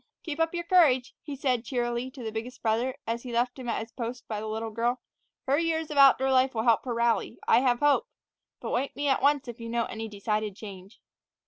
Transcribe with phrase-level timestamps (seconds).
[0.23, 3.69] "Keep up your courage," he said cheerily to the biggest brother, as he left him
[3.69, 4.99] at his post by the little girl;
[5.45, 7.37] "her years of outdoor life will help her rally.
[7.47, 8.07] I have hope;
[8.59, 10.99] but wake me at once if you note any decided change."